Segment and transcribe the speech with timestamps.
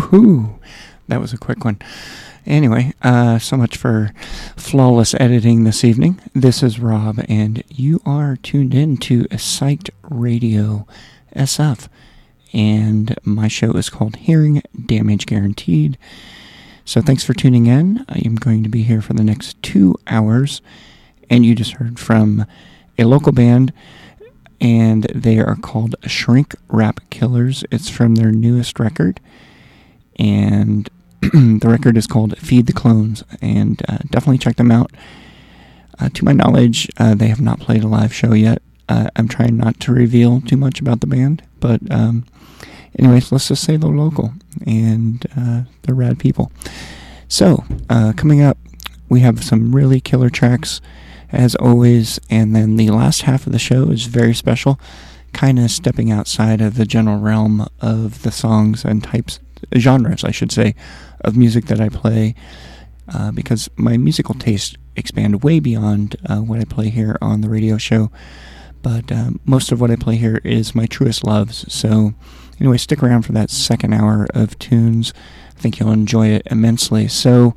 [0.00, 0.58] Woohoo!
[1.08, 1.78] That was a quick one.
[2.46, 4.12] Anyway, uh, so much for
[4.56, 6.18] flawless editing this evening.
[6.34, 10.86] This is Rob, and you are tuned in to Psyched Radio
[11.36, 11.88] SF.
[12.54, 15.98] And my show is called Hearing Damage Guaranteed.
[16.86, 18.04] So thanks for tuning in.
[18.08, 20.62] I am going to be here for the next two hours.
[21.28, 22.46] And you just heard from
[22.98, 23.74] a local band,
[24.62, 27.64] and they are called Shrink Rap Killers.
[27.70, 29.20] It's from their newest record.
[30.20, 30.88] And
[31.20, 34.92] the record is called Feed the Clones, and uh, definitely check them out.
[35.98, 38.62] Uh, to my knowledge, uh, they have not played a live show yet.
[38.88, 42.24] Uh, I'm trying not to reveal too much about the band, but um,
[42.98, 44.32] anyways, let's just say they're local
[44.66, 46.50] and uh, they're rad people.
[47.28, 48.58] So, uh, coming up,
[49.08, 50.80] we have some really killer tracks,
[51.30, 54.80] as always, and then the last half of the show is very special,
[55.32, 59.38] kind of stepping outside of the general realm of the songs and types,
[59.76, 60.74] genres, I should say,
[61.22, 62.34] of music that I play,
[63.12, 67.48] uh, because my musical taste expand way beyond uh, what I play here on the
[67.48, 68.10] radio show.
[68.82, 71.70] But um, most of what I play here is my truest loves.
[71.72, 72.14] So,
[72.58, 75.12] anyway, stick around for that second hour of tunes.
[75.56, 77.08] I think you'll enjoy it immensely.
[77.08, 77.54] So,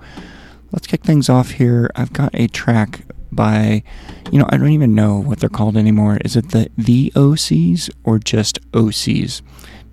[0.72, 1.90] let's kick things off here.
[1.96, 3.84] I've got a track by,
[4.32, 6.18] you know, I don't even know what they're called anymore.
[6.26, 9.42] Is it the the OCs or just OCs?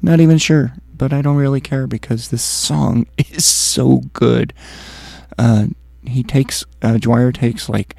[0.02, 4.52] Not even sure but I don't really care because this song is so good.
[5.38, 5.68] Uh,
[6.06, 7.96] he takes uh, Dwyer takes like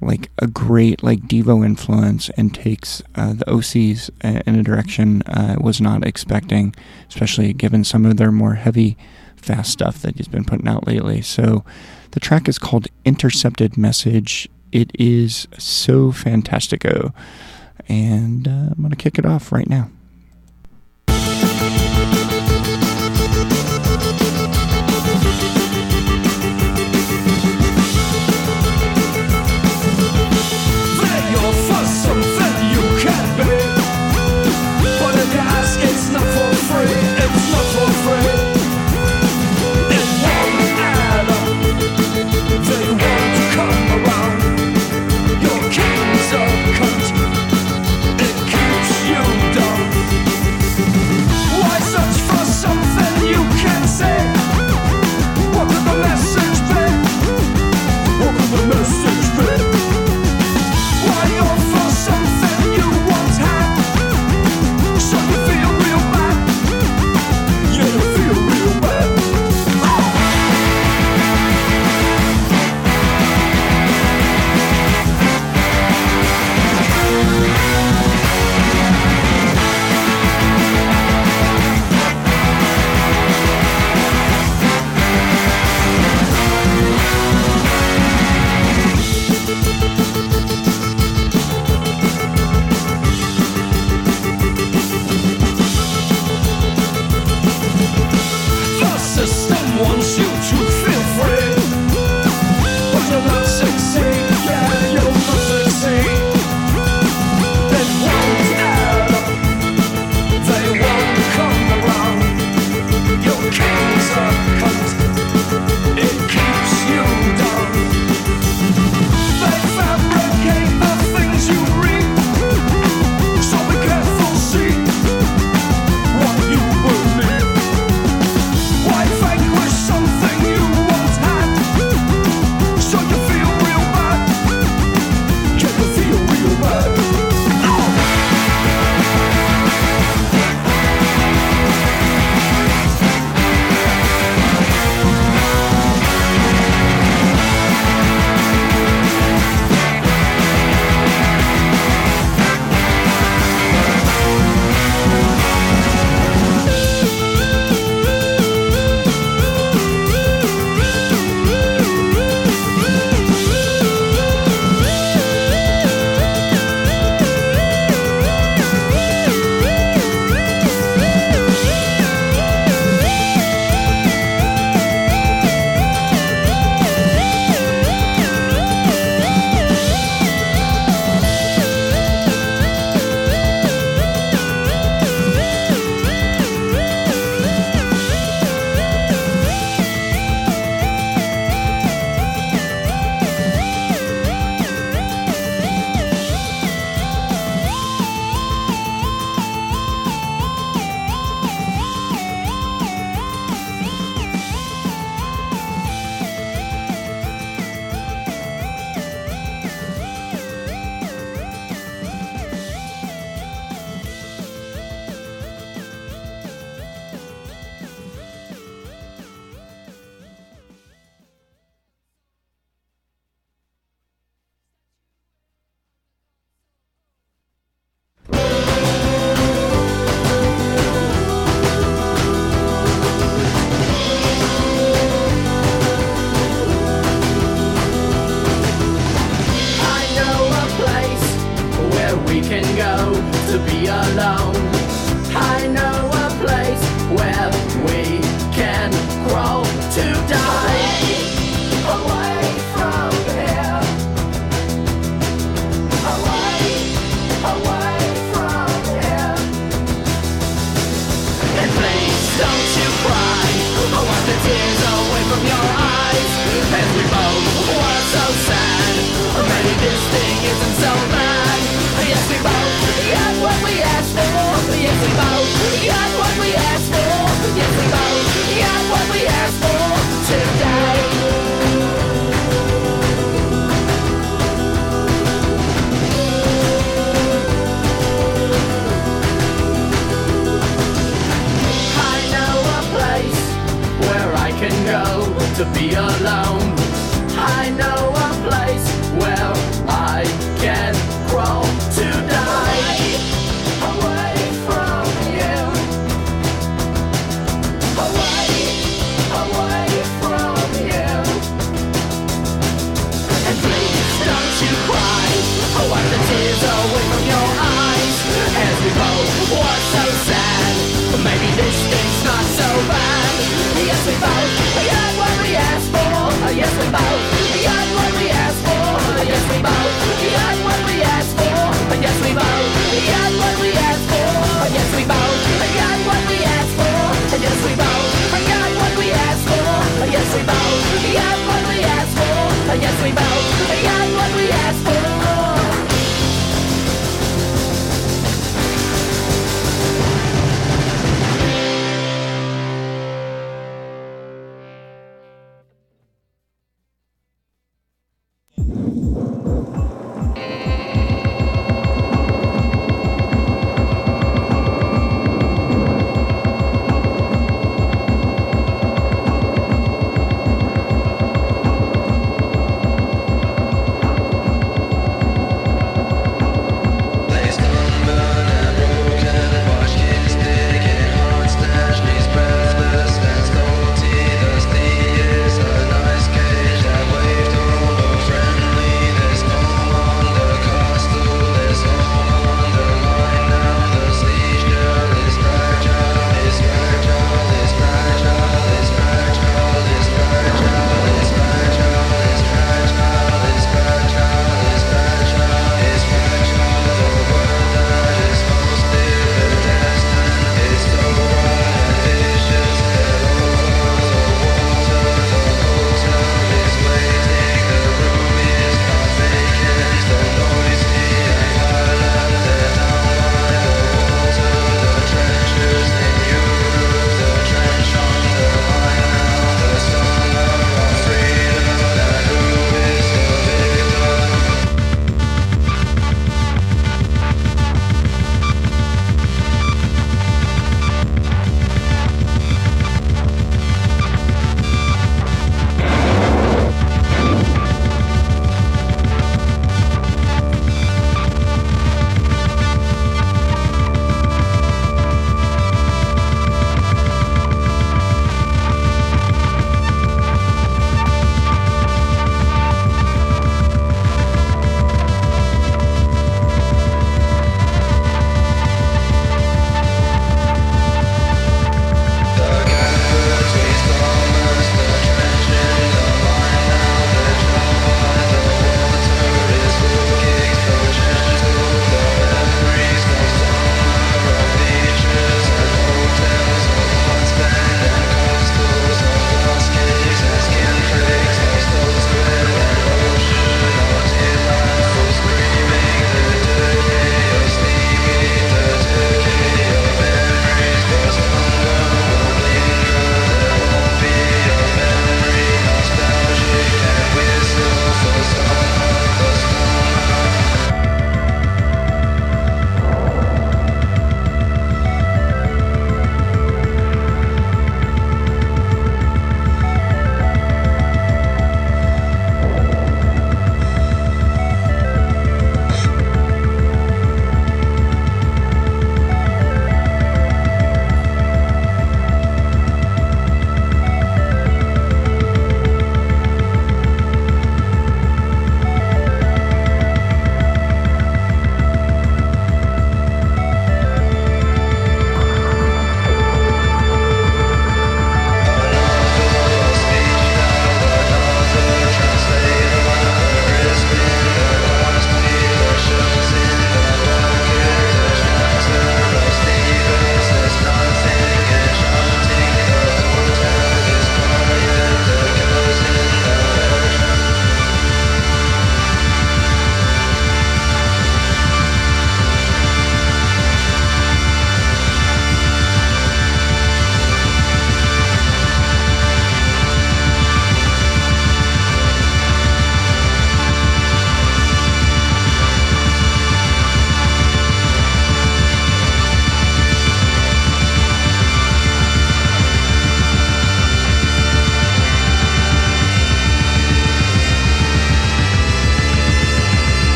[0.00, 5.56] like a great like Devo influence and takes uh, the OCs in a direction I
[5.60, 6.74] was not expecting,
[7.08, 8.96] especially given some of their more heavy,
[9.36, 11.22] fast stuff that he's been putting out lately.
[11.22, 11.64] So
[12.10, 14.48] the track is called Intercepted Message.
[14.72, 17.14] It is so fantastico,
[17.88, 19.90] and uh, I'm gonna kick it off right now.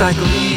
[0.00, 0.49] Motorcycle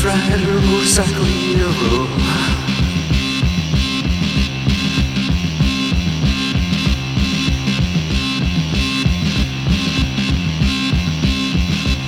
[0.00, 2.06] Ghost Rider, motorcycle hero.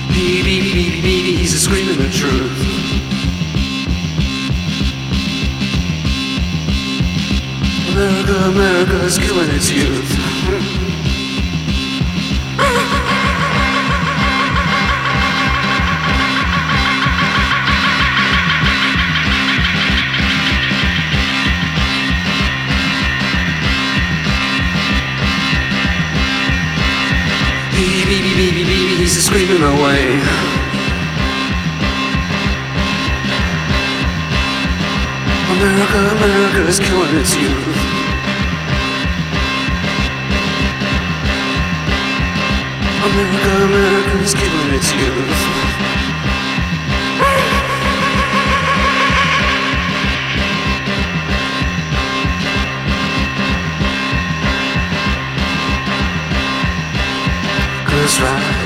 [0.07, 2.59] Baby, baby, baby, he's a screaming the truth.
[7.91, 10.20] America, America is killing its youth.
[29.31, 30.19] Screaming away.
[35.55, 37.77] America, America is killing its youth.
[43.07, 45.61] America, America is killing its youth.
[57.87, 58.60] Ghost Rider.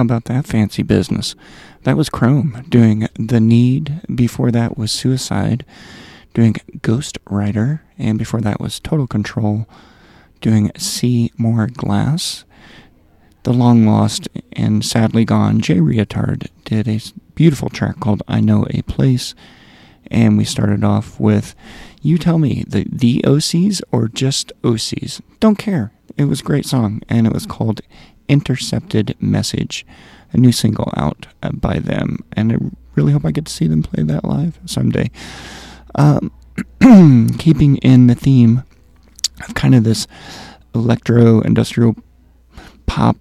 [0.00, 1.34] How about that fancy business?
[1.82, 4.00] That was Chrome doing The Need.
[4.14, 5.62] Before that was Suicide
[6.32, 7.82] doing Ghost Rider.
[7.98, 9.68] And before that was Total Control
[10.40, 12.44] doing See More Glass.
[13.42, 17.02] The long lost and sadly gone Jay Reatard did a
[17.34, 19.34] beautiful track called I Know a Place.
[20.06, 21.54] And we started off with
[22.00, 25.20] You Tell Me, the, the OCs or just OCs?
[25.40, 25.92] Don't care.
[26.16, 27.82] It was a great song, and it was called
[28.30, 29.84] Intercepted Message,
[30.32, 32.24] a new single out uh, by them.
[32.32, 32.56] And I
[32.94, 35.10] really hope I get to see them play that live someday.
[35.96, 36.32] Um,
[37.38, 38.62] keeping in the theme
[39.46, 40.06] of kind of this
[40.74, 41.96] electro industrial
[42.86, 43.16] pop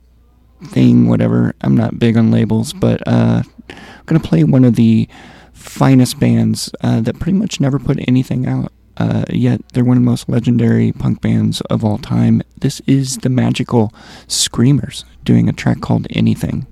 [0.66, 1.56] thing, whatever.
[1.62, 5.08] I'm not big on labels, but uh, I'm going to play one of the
[5.54, 8.72] finest bands uh, that pretty much never put anything out.
[9.00, 12.42] Uh, yet they're one of the most legendary punk bands of all time.
[12.60, 13.94] This is the magical
[14.28, 16.68] Screamers doing a track called Anything.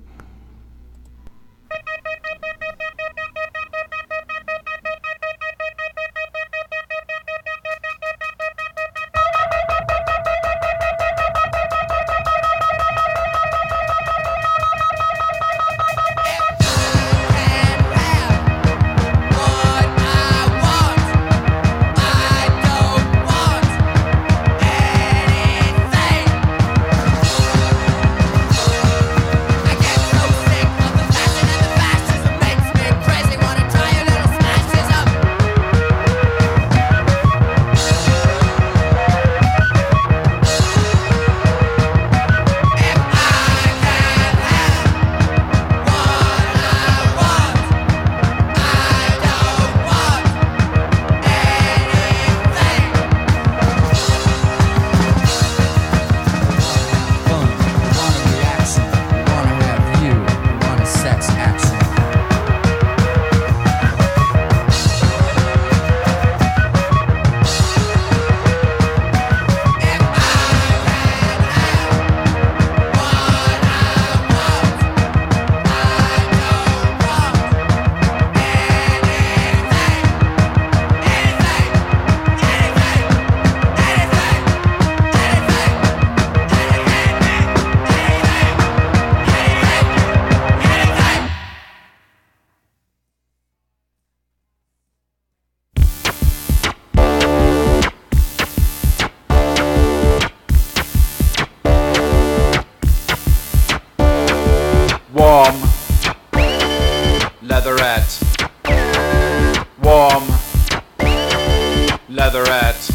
[112.10, 112.90] Leatherette.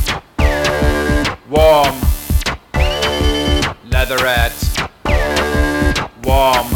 [1.47, 1.95] Warm.
[3.86, 4.89] Leatherette.
[6.23, 6.67] Warm.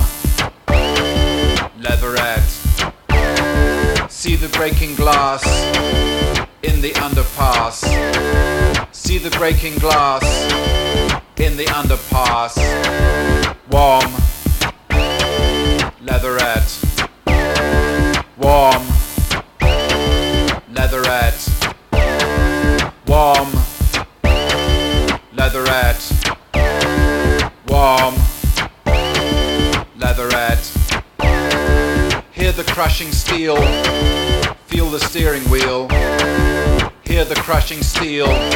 [1.79, 2.47] Leatherette.
[4.11, 5.43] See the breaking glass
[6.61, 7.81] in the underpass.
[8.93, 10.36] See the breaking glass
[37.67, 38.46] crushing steel,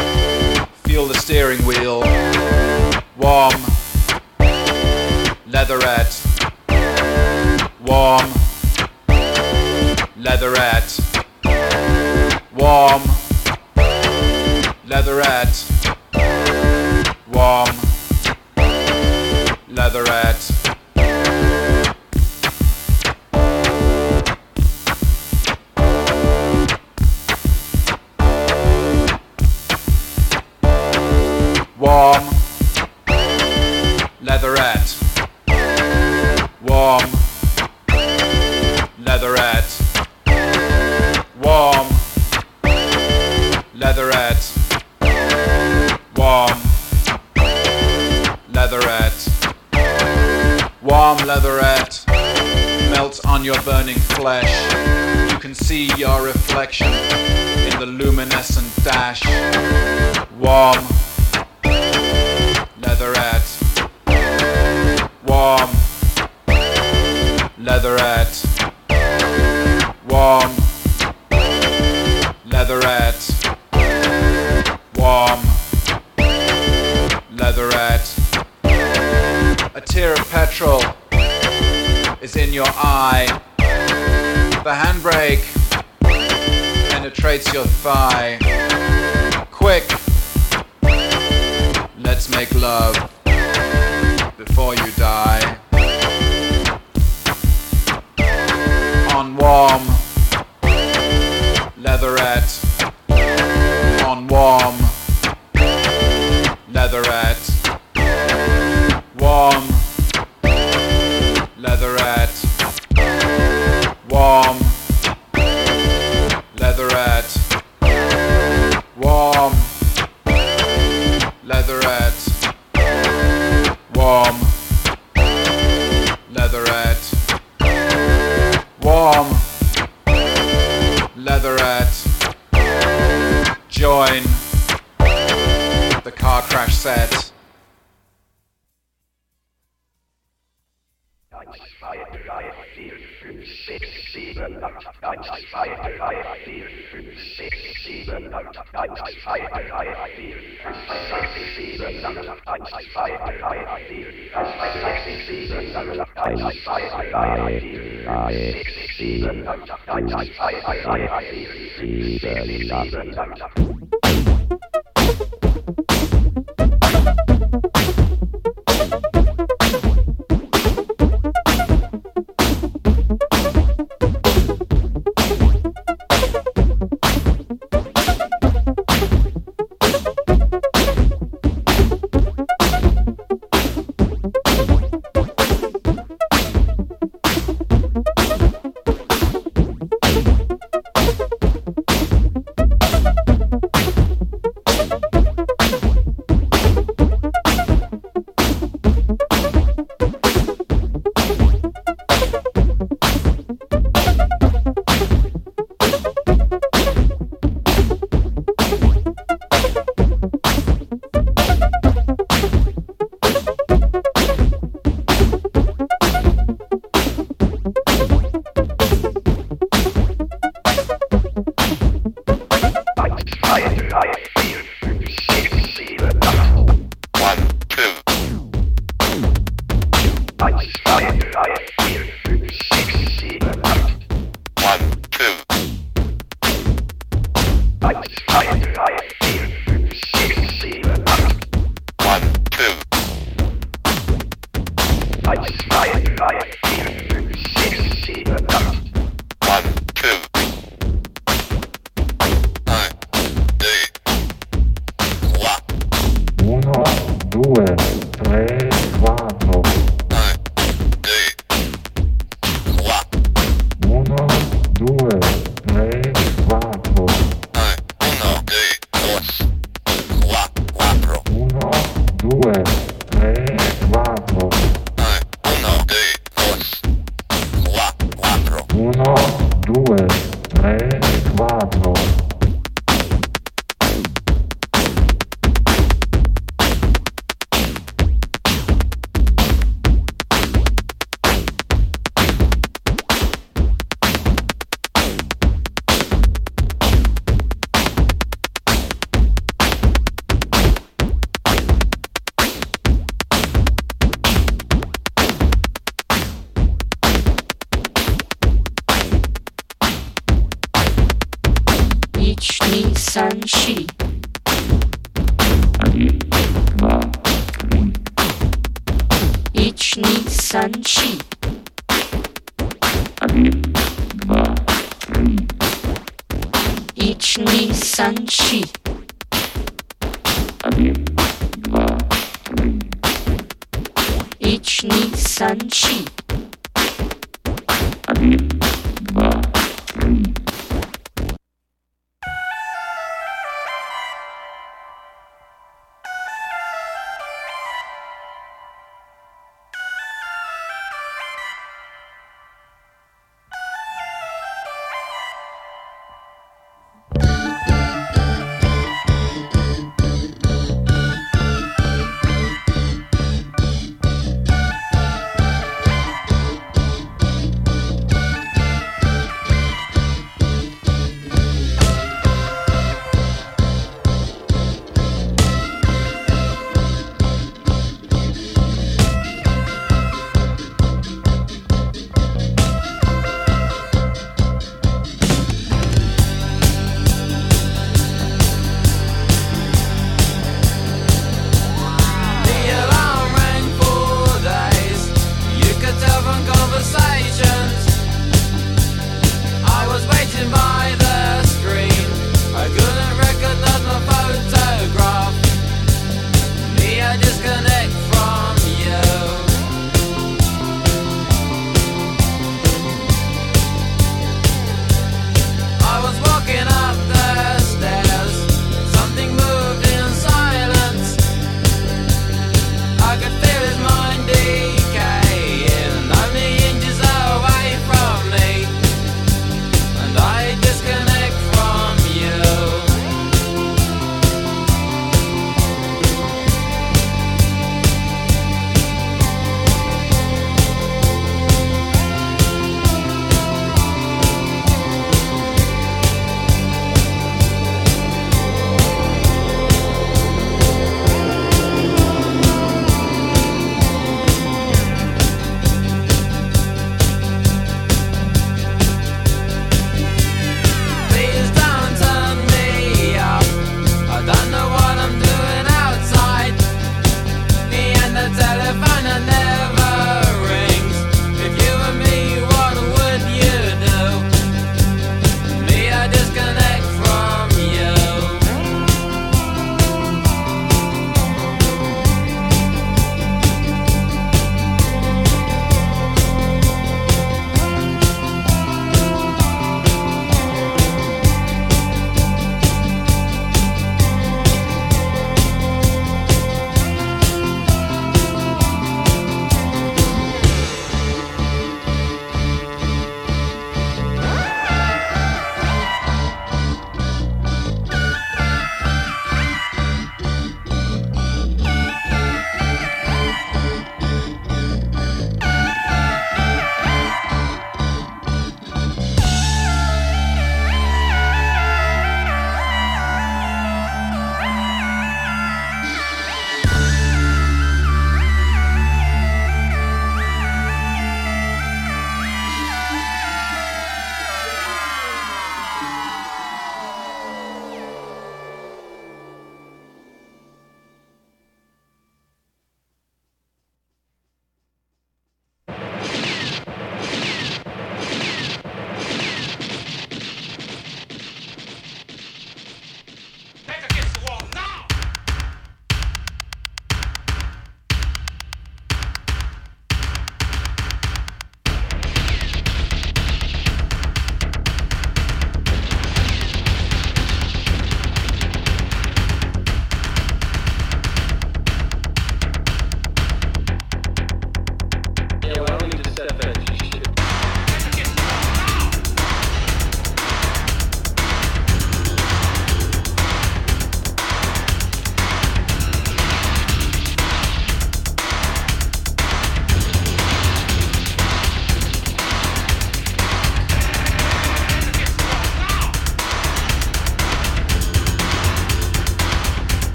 [162.22, 163.71] Bella.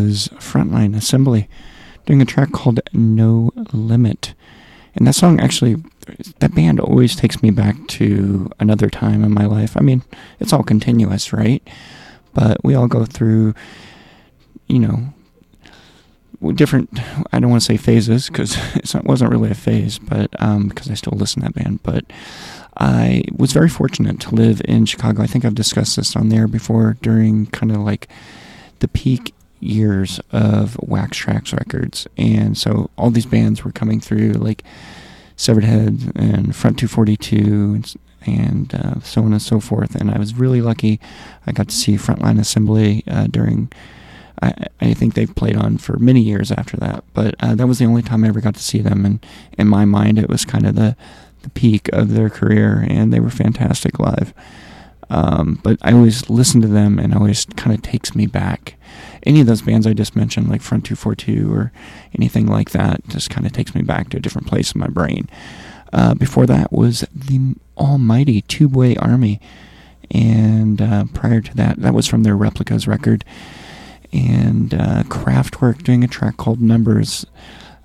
[0.00, 1.48] Was Frontline Assembly
[2.06, 4.34] doing a track called No Limit.
[4.94, 5.76] And that song actually,
[6.40, 9.76] that band always takes me back to another time in my life.
[9.76, 10.02] I mean,
[10.40, 11.62] it's all continuous, right?
[12.34, 13.54] But we all go through,
[14.66, 15.12] you know,
[16.54, 16.90] different,
[17.32, 18.56] I don't want to say phases because
[18.94, 21.82] it wasn't really a phase, but um, because I still listen to that band.
[21.82, 22.04] But
[22.76, 25.22] I was very fortunate to live in Chicago.
[25.22, 28.08] I think I've discussed this on there before during kind of like
[28.80, 32.06] the peak years of Wax Trax Records.
[32.16, 34.64] And so all these bands were coming through, like
[35.36, 37.36] Severed Head and Front 242
[37.74, 37.94] and,
[38.26, 39.94] and uh, so on and so forth.
[39.94, 41.00] And I was really lucky.
[41.46, 43.70] I got to see Frontline Assembly uh, during.
[44.42, 47.78] I, I think they've played on for many years after that, but uh, that was
[47.78, 49.04] the only time I ever got to see them.
[49.04, 49.26] And
[49.58, 50.96] in my mind, it was kind of the
[51.42, 54.34] the peak of their career, and they were fantastic live.
[55.08, 58.76] Um, but I always listen to them, and always kind of takes me back.
[59.24, 61.72] Any of those bands I just mentioned, like Front 242 or
[62.18, 64.88] anything like that, just kind of takes me back to a different place in my
[64.88, 65.28] brain.
[65.92, 69.40] Uh, before that was the almighty Tubeway Army,
[70.10, 73.24] and uh, prior to that, that was from their Replicas record.
[74.12, 77.24] And uh, Kraftwerk doing a track called Numbers,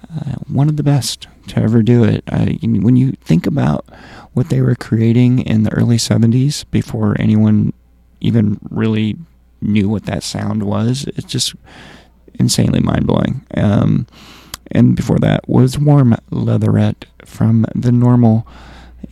[0.04, 2.24] uh, one of the best to ever do it.
[2.28, 3.86] When you think about
[4.34, 7.74] what they were creating in the early 70s before anyone
[8.22, 9.18] even really
[9.62, 11.56] knew what that sound was, it's just
[12.40, 13.46] insanely mind blowing.
[13.56, 14.08] Um,
[14.72, 18.48] and before that was Warm Leatherette from The Normal.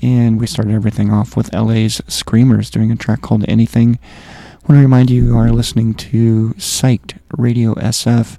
[0.01, 3.99] And we started everything off with LA's Screamers doing a track called Anything.
[4.01, 8.37] I want to remind you you are listening to Psyched Radio SF.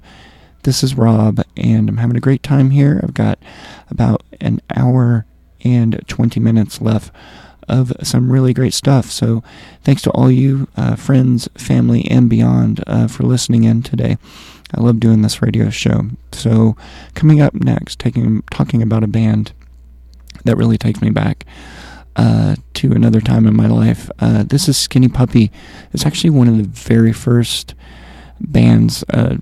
[0.63, 2.99] This is Rob, and I'm having a great time here.
[3.03, 3.39] I've got
[3.89, 5.25] about an hour
[5.63, 7.11] and 20 minutes left
[7.67, 9.11] of some really great stuff.
[9.11, 9.43] So,
[9.83, 14.17] thanks to all you uh, friends, family, and beyond uh, for listening in today.
[14.73, 16.09] I love doing this radio show.
[16.31, 16.75] So,
[17.13, 19.53] coming up next, taking talking about a band
[20.43, 21.45] that really takes me back
[22.15, 24.09] uh, to another time in my life.
[24.19, 25.51] Uh, this is Skinny Puppy.
[25.93, 27.75] It's actually one of the very first
[28.39, 29.37] bands uh,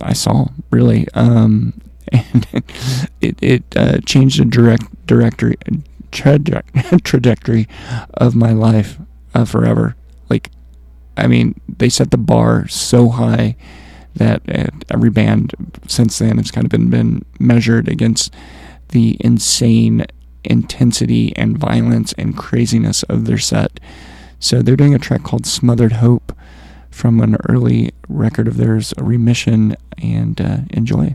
[0.00, 1.06] I saw, really.
[1.14, 1.80] Um,
[2.12, 2.46] and
[3.20, 5.56] it, it uh, changed the direct directory
[6.12, 7.68] traje- trajectory
[8.14, 8.98] of my life
[9.34, 9.96] uh, forever.
[10.28, 10.50] Like,
[11.16, 13.56] I mean, they set the bar so high
[14.14, 15.54] that uh, every band
[15.86, 18.34] since then has kind of been, been measured against
[18.88, 20.06] the insane
[20.44, 23.80] intensity and violence and craziness of their set.
[24.40, 26.32] So they're doing a track called Smothered Hope
[26.90, 31.14] from an early record of theirs, Remission, and uh, enjoy.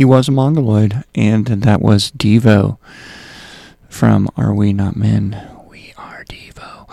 [0.00, 2.78] He was a mongoloid, and that was Devo
[3.90, 5.46] from Are We Not Men?
[5.68, 6.90] We Are Devo.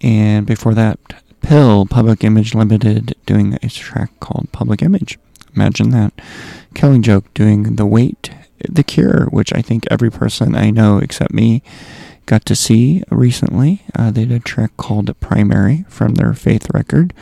[0.00, 0.98] And before that,
[1.42, 5.16] PiL, Public Image Limited, doing a track called Public Image.
[5.54, 6.12] Imagine that.
[6.74, 8.32] Killing Joke doing The Wait,
[8.68, 11.62] The Cure, which I think every person I know except me
[12.26, 13.82] got to see recently.
[13.94, 17.14] Uh, they did a track called Primary from their Faith record.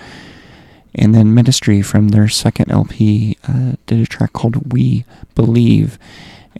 [0.99, 5.99] And then Ministry from their second LP uh, did a track called We Believe.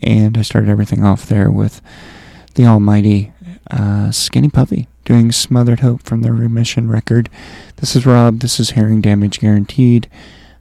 [0.03, 1.81] And I started everything off there with
[2.55, 3.33] the almighty
[3.71, 7.29] uh, Skinny Puppy doing Smothered Hope from their Remission record.
[7.77, 8.41] This is Rob.
[8.41, 10.09] This is Hearing Damage Guaranteed.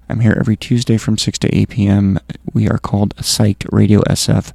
[0.09, 2.19] I'm here every Tuesday from 6 to 8 p.m.
[2.53, 4.53] We are called Psyched Radio SF,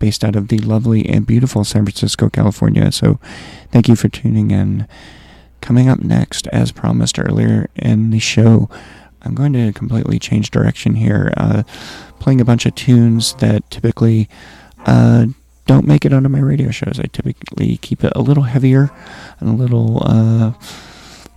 [0.00, 2.90] based out of the lovely and beautiful San Francisco, California.
[2.90, 3.20] So
[3.70, 4.88] thank you for tuning in.
[5.60, 8.70] Coming up next, as promised earlier in the show,
[9.22, 11.64] I'm going to completely change direction here, uh,
[12.20, 14.28] playing a bunch of tunes that typically
[14.86, 15.26] uh,
[15.66, 16.98] don't make it onto my radio shows.
[16.98, 18.90] I typically keep it a little heavier
[19.40, 20.52] and a little uh,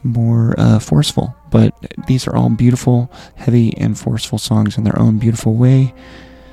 [0.03, 1.35] more uh, forceful.
[1.49, 1.73] But
[2.07, 5.93] these are all beautiful, heavy, and forceful songs in their own beautiful way.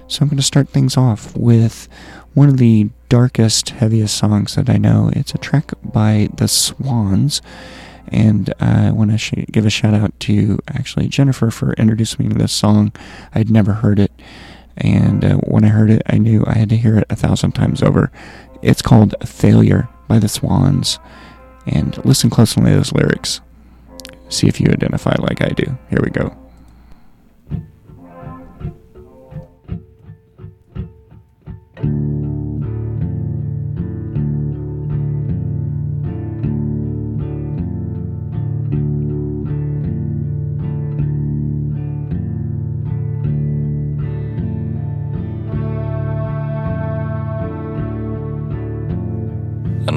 [0.08, 1.86] So I'm going to start things off with
[2.38, 5.10] one of the darkest, heaviest songs that I know.
[5.12, 7.42] It's a track by the Swans.
[8.12, 12.32] And I want to sh- give a shout out to actually Jennifer for introducing me
[12.32, 12.92] to this song.
[13.34, 14.12] I'd never heard it.
[14.76, 17.52] And uh, when I heard it, I knew I had to hear it a thousand
[17.52, 18.12] times over.
[18.62, 21.00] It's called Failure by the Swans.
[21.66, 23.40] And listen closely to those lyrics.
[24.28, 25.76] See if you identify like I do.
[25.90, 26.36] Here we go.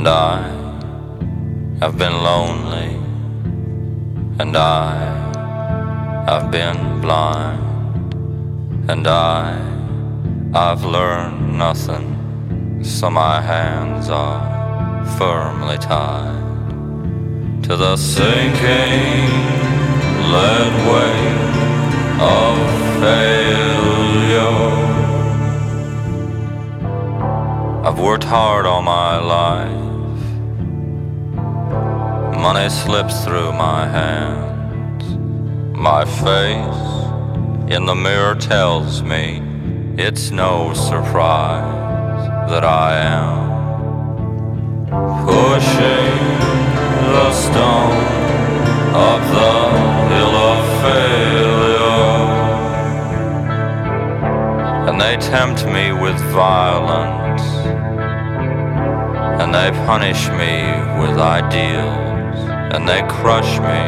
[0.02, 0.42] And I
[1.80, 2.96] have been lonely,
[4.40, 4.96] and I
[6.28, 8.16] have been blind,
[8.90, 9.62] and I
[10.56, 19.30] I've learned nothing, so my hands are firmly tied to the sinking
[20.34, 21.42] lead weight
[22.20, 22.58] of
[23.04, 24.72] failure.
[27.86, 29.81] I've worked hard all my life.
[32.42, 35.04] Money slips through my hands.
[35.78, 39.44] My face in the mirror tells me
[39.96, 43.52] it's no surprise that I am
[45.24, 46.18] pushing
[47.14, 48.06] the stone
[48.96, 49.54] up the
[50.12, 51.82] hill of failure.
[54.90, 57.44] And they tempt me with violence
[59.42, 60.54] and they punish me
[61.02, 62.11] with ideals,
[62.74, 63.82] and they crush me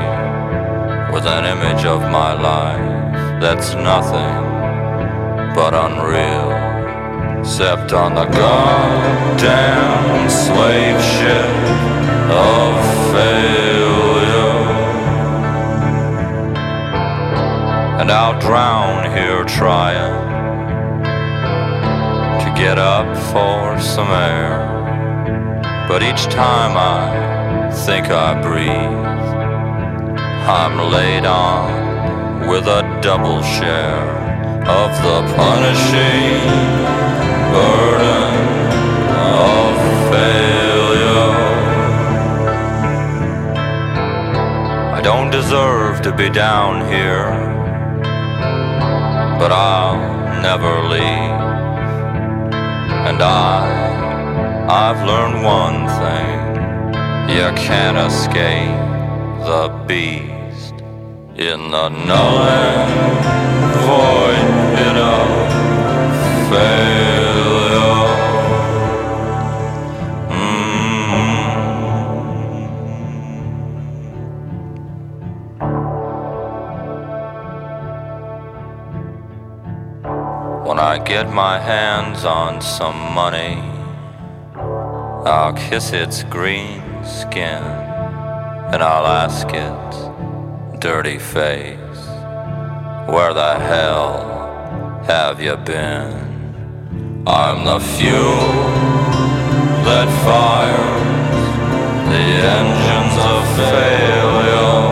[1.14, 4.36] with an image of my life that's nothing
[5.56, 6.52] but unreal,
[7.40, 11.56] except on the goddamn slave ship
[12.30, 12.76] of
[13.14, 14.54] failure.
[18.02, 20.12] And I'll drown here trying
[22.44, 24.68] to get up for some air.
[25.88, 27.33] But each time I
[27.74, 29.06] think I breathe,
[30.48, 34.08] I'm laid on with a double share
[34.66, 36.48] of the punishing
[37.52, 38.34] burden
[39.50, 39.74] of
[40.14, 41.34] failure.
[44.94, 47.32] I don't deserve to be down here,
[49.40, 51.42] but I'll never leave.
[53.10, 53.84] And I
[54.70, 56.03] I've learned one thing
[57.30, 58.94] you can't escape
[59.48, 60.74] the beast
[61.36, 62.90] in the and
[63.82, 65.28] void pit of
[66.50, 68.04] failure.
[70.30, 70.68] Mm.
[80.68, 83.62] When I get my hands on some money,
[85.26, 87.64] I'll kiss its green skin
[88.74, 92.00] and I'll ask its dirty face,
[93.08, 96.12] Where the hell have you been?
[97.28, 98.36] I'm the fuel
[99.86, 101.04] that fires
[102.10, 102.26] the
[102.58, 104.84] engines of failure.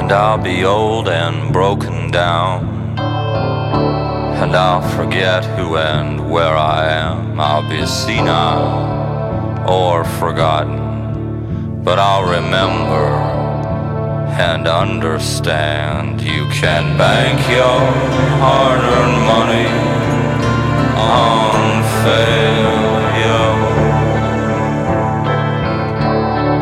[0.00, 2.76] And I'll be old and broken down
[4.42, 7.40] and I'll forget who and where I am.
[7.40, 8.95] I'll be senile
[9.68, 13.06] or forgotten, but I'll remember
[14.38, 16.20] and understand.
[16.20, 17.80] You can bank your
[18.42, 19.68] hard earned money
[20.96, 23.54] on failure.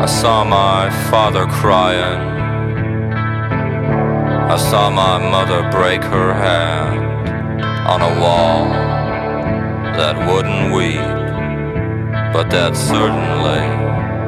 [0.01, 2.21] I saw my father crying.
[4.55, 7.29] I saw my mother break her hand
[7.87, 8.69] on a wall
[9.97, 11.14] that wouldn't weep,
[12.35, 13.63] but that certainly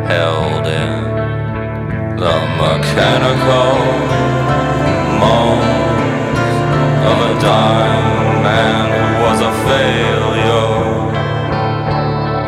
[0.07, 3.75] held in the mechanical
[5.19, 5.67] moans
[7.03, 11.11] of a dying man who was a failure.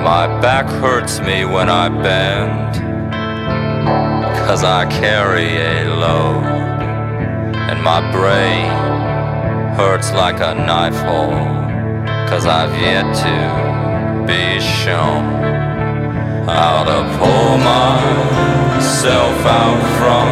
[0.02, 2.76] My back hurts me when I bend,
[4.48, 6.46] cause I carry a load
[7.70, 8.66] and my brain
[9.76, 13.69] hurts like a knife hole, cause I've yet to
[14.30, 15.24] be shown
[16.46, 20.28] how to pull myself out from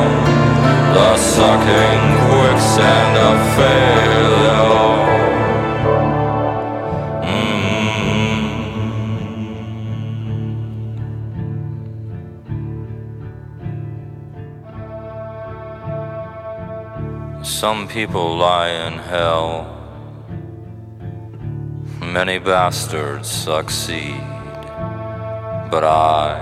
[0.93, 4.77] the sucking quicksand of failure.
[17.39, 17.43] Mm.
[17.43, 19.76] Some people lie in hell.
[22.13, 24.21] Many bastards succeed.
[25.69, 26.39] But I,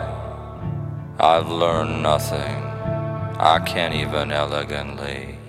[1.20, 2.56] I've learned nothing.
[3.40, 5.40] I can't even elegantly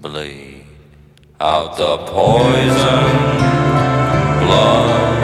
[0.00, 0.66] bleed
[1.40, 3.10] out the poison
[4.40, 5.22] blood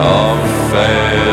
[0.00, 1.27] of failure.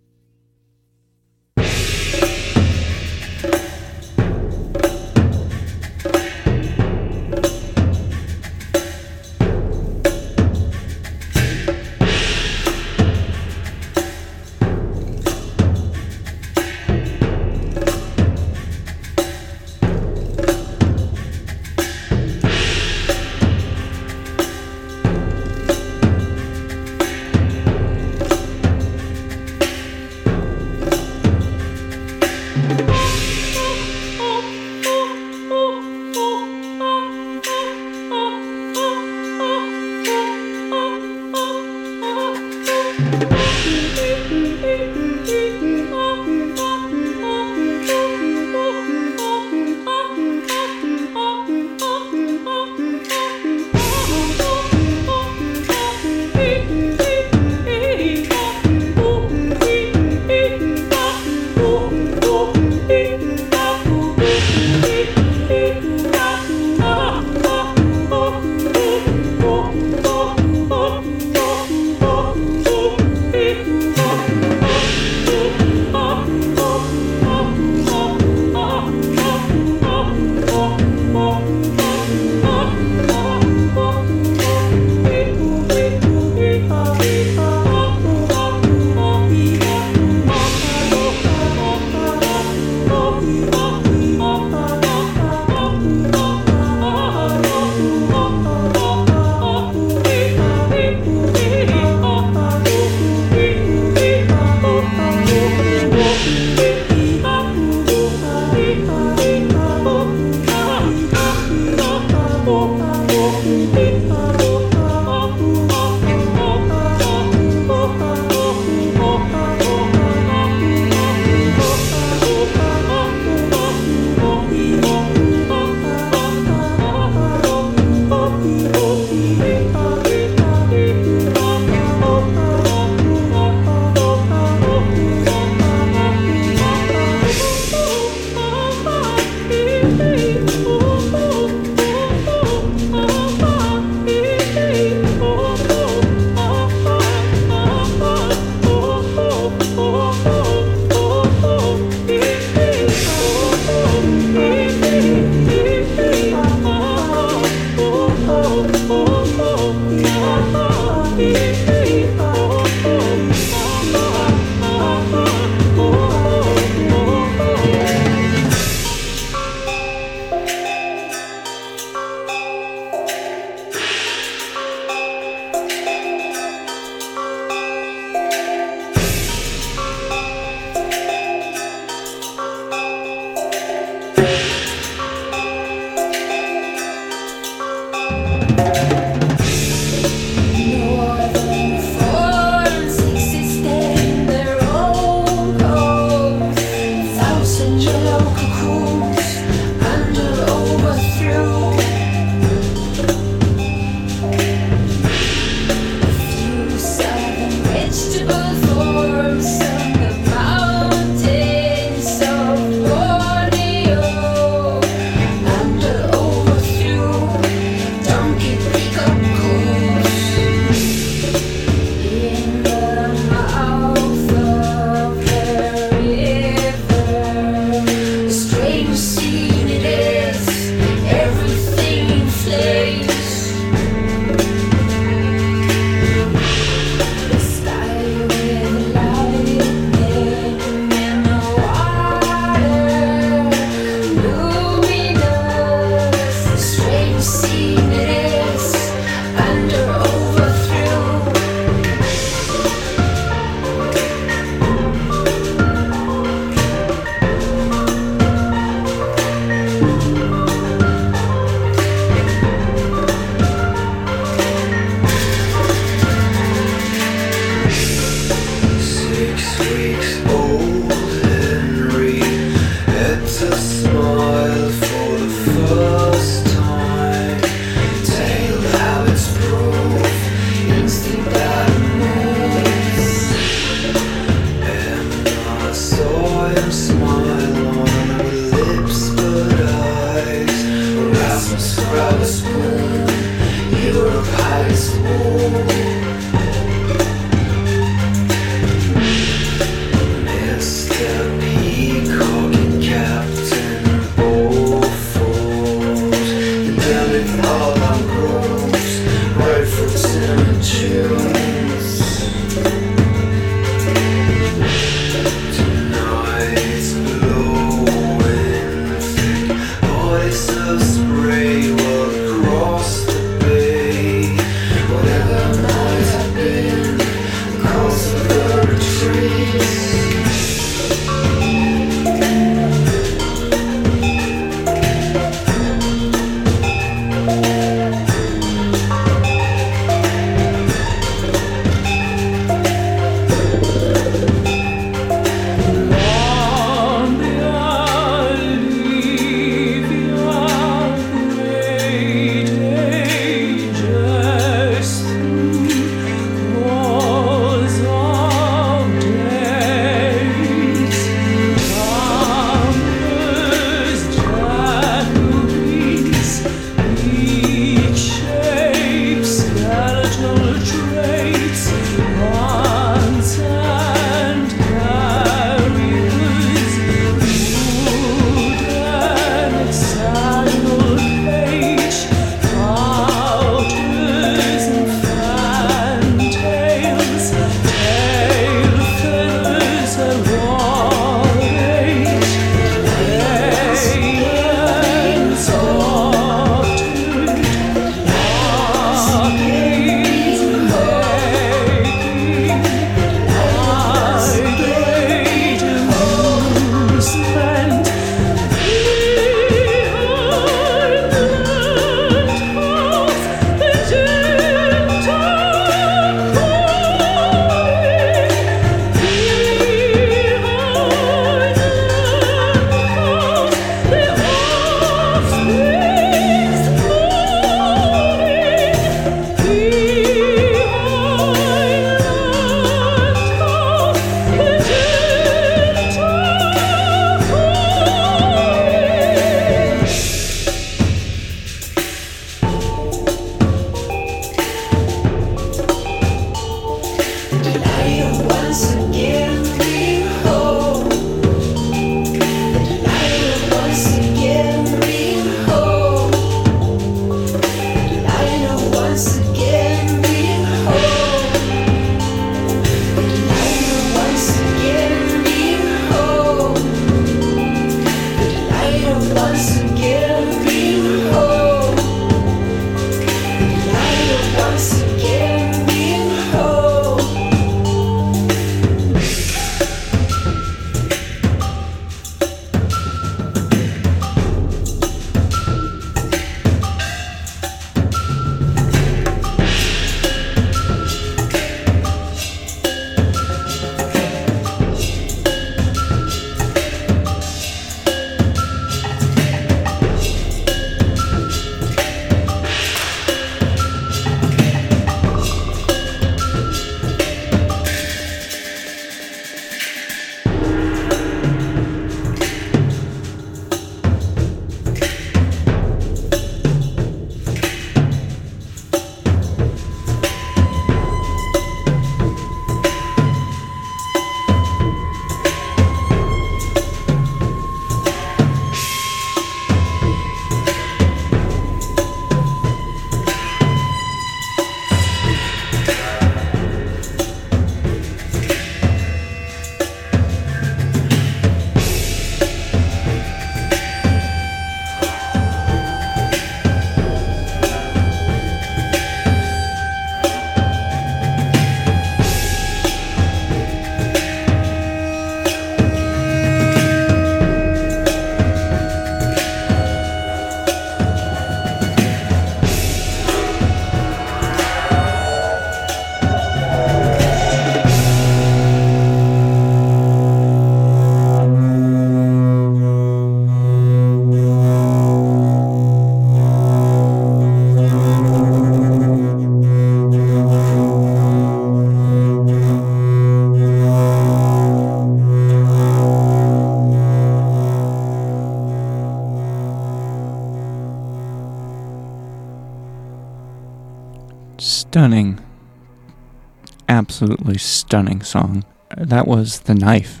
[597.26, 598.44] Absolutely stunning song.
[598.76, 600.00] That was The Knife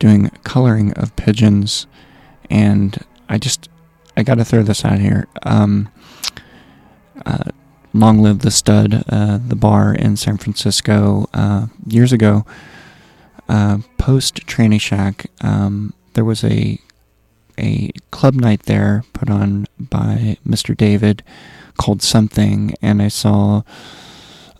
[0.00, 1.86] doing coloring of pigeons.
[2.50, 3.68] And I just,
[4.16, 5.28] I got to throw this out here.
[5.44, 5.88] Um,
[7.24, 7.52] uh,
[7.92, 11.28] Long Live the Stud, uh, the bar in San Francisco.
[11.32, 12.44] Uh, years ago,
[13.48, 16.80] uh, post Tranny Shack, um, there was a
[17.60, 20.76] a club night there put on by Mr.
[20.76, 21.24] David
[21.76, 23.62] called Something, and I saw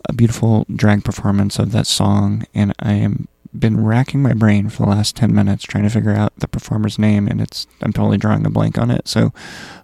[0.09, 3.27] a beautiful drag performance of that song, and I am
[3.57, 6.99] been racking my brain for the last 10 minutes trying to figure out the performer's
[6.99, 9.07] name and it's I'm totally drawing a blank on it.
[9.07, 9.33] So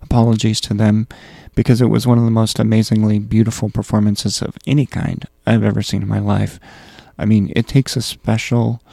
[0.03, 1.07] apologies to them
[1.55, 5.81] because it was one of the most amazingly beautiful performances of any kind I've ever
[5.81, 6.59] seen in my life.
[7.17, 8.83] I mean, it takes a special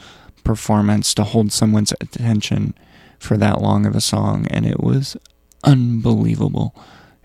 [0.43, 2.73] performance to hold someone's attention
[3.19, 5.15] for that long of a song and it was
[5.63, 6.75] unbelievable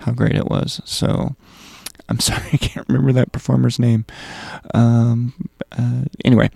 [0.00, 0.82] how great it was.
[0.84, 1.34] So
[2.08, 4.04] I'm sorry I can't remember that performer's name.
[4.74, 6.50] Um, uh, anyway,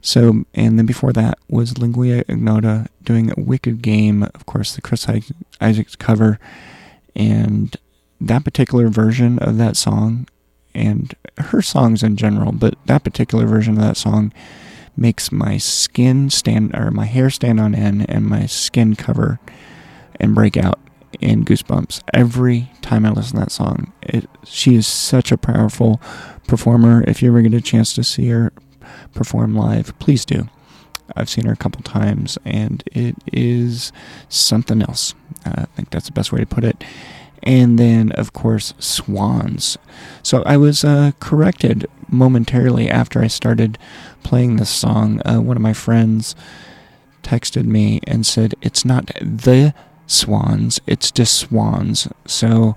[0.00, 4.80] so, and then before that was Lingua Ignota doing a Wicked Game, of course, the
[4.82, 5.06] Chris
[5.60, 6.38] Isaak's cover.
[7.14, 7.76] And
[8.20, 10.28] that particular version of that song,
[10.74, 14.32] and her songs in general, but that particular version of that song
[14.96, 19.40] makes my skin stand, or my hair stand on end, and my skin cover
[20.20, 20.78] and break out
[21.20, 23.92] in goosebumps every time I listen to that song.
[24.02, 26.00] It, she is such a powerful
[26.46, 27.04] performer.
[27.06, 28.52] If you ever get a chance to see her
[29.14, 30.48] perform live, please do.
[31.16, 33.92] I've seen her a couple times, and it is
[34.28, 35.14] something else.
[35.44, 36.84] Uh, I think that's the best way to put it.
[37.42, 39.78] And then, of course, swans.
[40.22, 43.78] So I was uh, corrected momentarily after I started
[44.22, 45.22] playing this song.
[45.24, 46.34] Uh, one of my friends
[47.22, 49.72] texted me and said, It's not the
[50.08, 52.08] swans, it's just swans.
[52.26, 52.74] So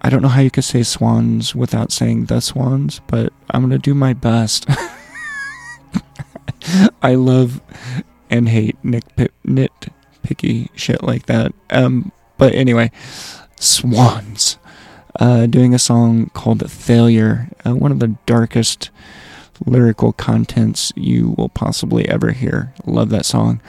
[0.00, 3.70] I don't know how you could say swans without saying the swans, but I'm going
[3.70, 4.66] to do my best.
[7.02, 7.60] I love
[8.30, 11.52] and hate nitpicky shit like that.
[11.70, 12.90] Um, but anyway,
[13.60, 14.58] Swans,
[15.20, 18.90] uh, doing a song called "Failure," uh, one of the darkest
[19.64, 22.74] lyrical contents you will possibly ever hear.
[22.84, 23.60] Love that song.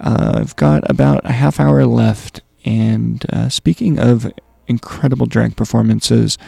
[0.00, 4.32] Uh, I've got about a half hour left, and uh, speaking of
[4.66, 6.38] incredible drag performances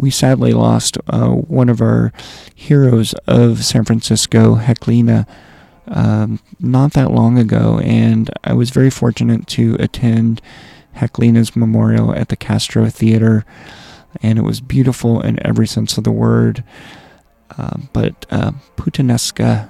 [0.00, 2.10] we sadly lost uh, one of our
[2.54, 5.26] heroes of San Francisco, Heklina,
[5.88, 10.40] um, not that long ago, and I was very fortunate to attend
[10.96, 13.44] Heklina's memorial at the Castro Theater,
[14.22, 16.64] and it was beautiful in every sense of the word.
[17.58, 19.68] Uh, but uh, Puttanesca,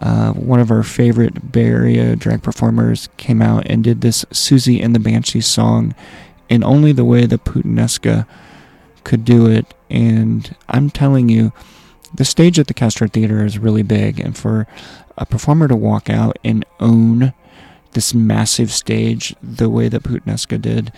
[0.00, 4.82] uh, one of our favorite Bay Area drag performers, came out and did this Siouxsie
[4.82, 5.94] and the Banshees song
[6.48, 8.26] in only the way the Puttanesca
[9.04, 9.74] could do it.
[9.90, 11.52] And I'm telling you,
[12.14, 14.66] the stage at the Castro Theater is really big, and for
[15.16, 17.32] a performer to walk out and own
[17.92, 20.92] this massive stage the way that Puttanesca did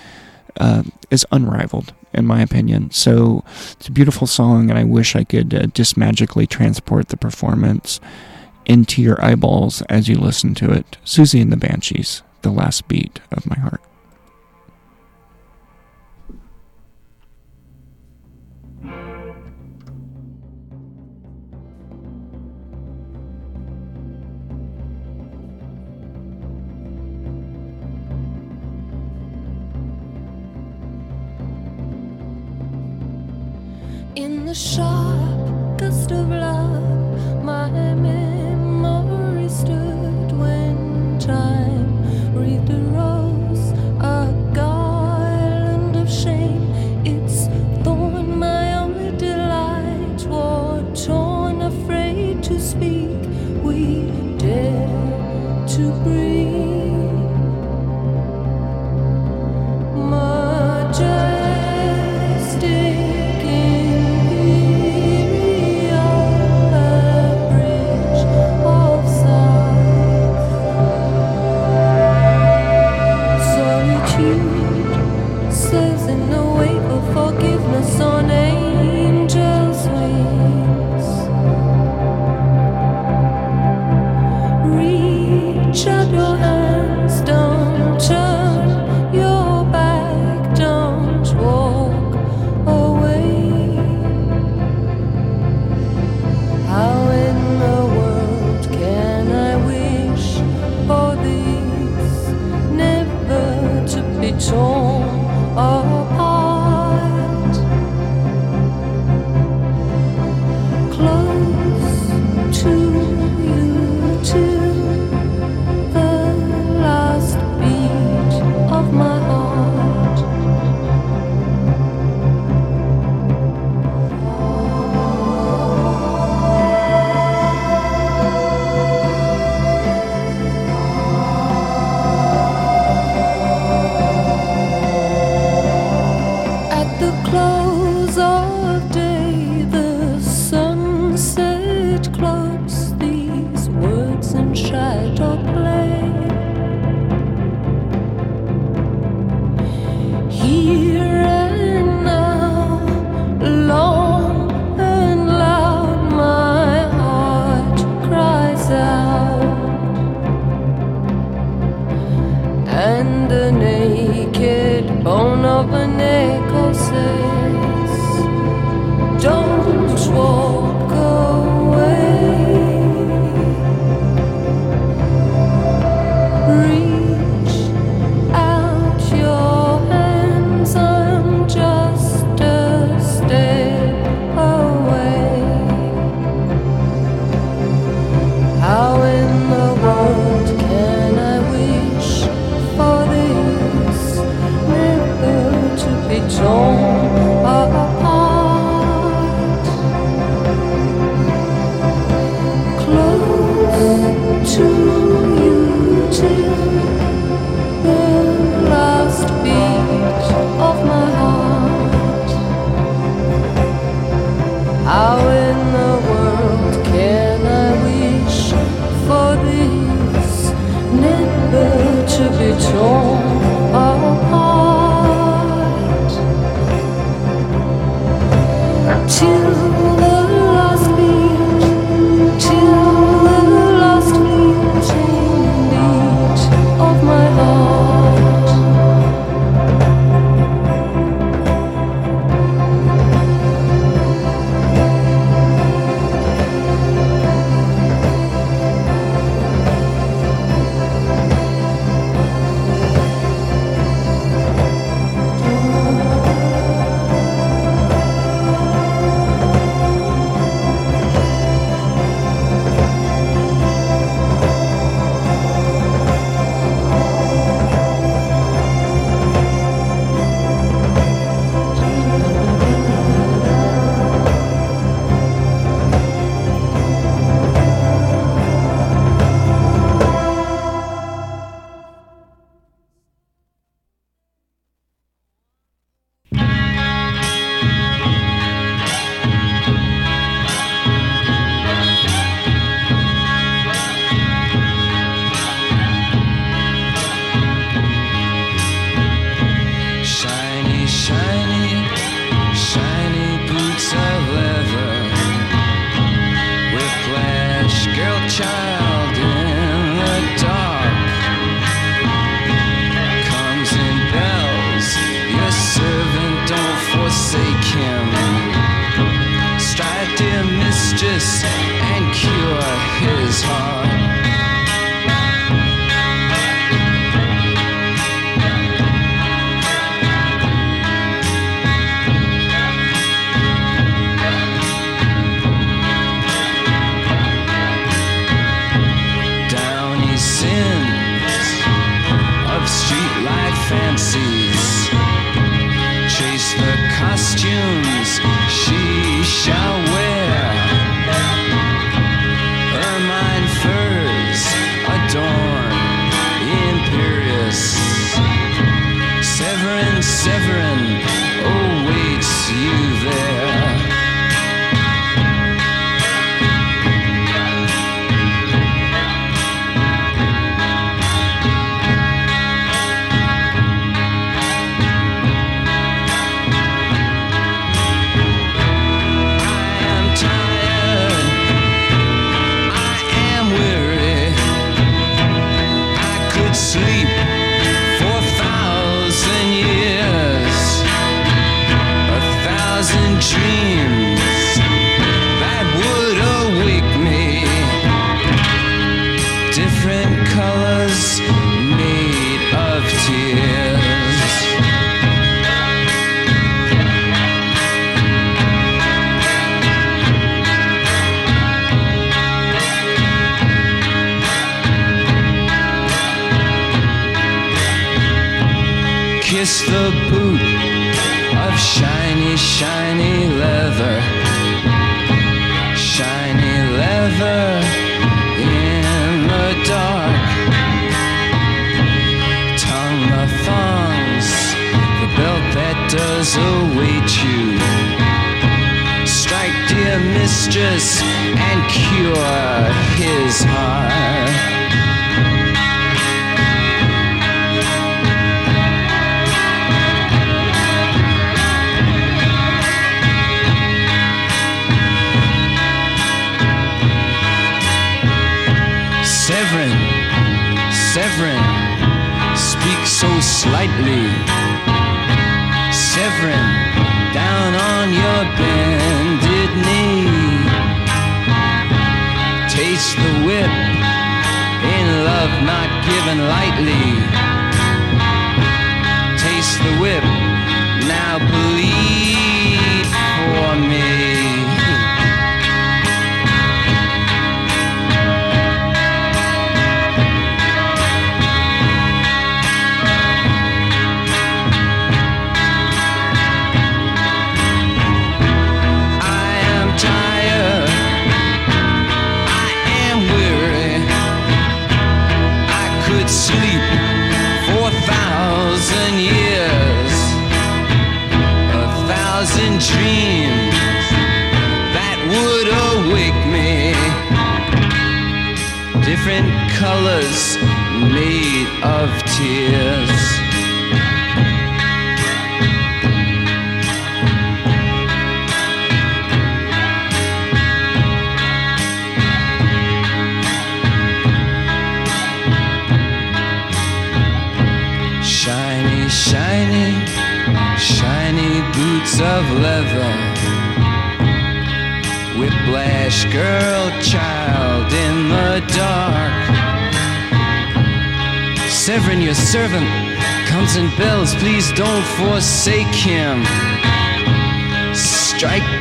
[0.60, 2.90] uh, is unrivaled, in my opinion.
[2.90, 7.16] So it's a beautiful song, and I wish I could uh, just magically transport the
[7.16, 8.00] performance
[8.66, 10.98] into your eyeballs as you listen to it.
[11.04, 13.80] Siouxsie and the Banshees, the last beat of my heart.
[34.14, 35.21] In the sharp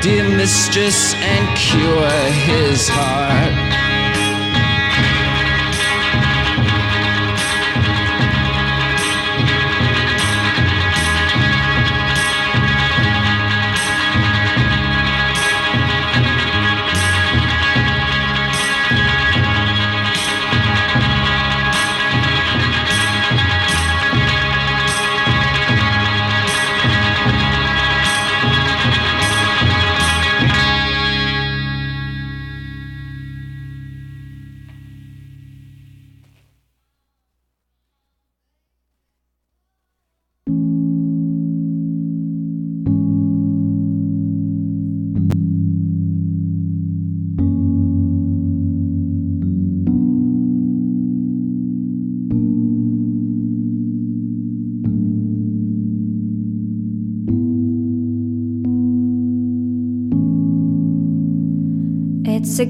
[0.01, 3.70] dear mistress, and cure his heart.